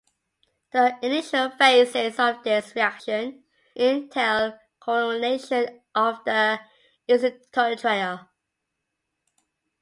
[0.71, 3.43] The initial phases of this reaction
[3.75, 6.59] entail chlorination of the
[7.07, 8.27] acetonitrile.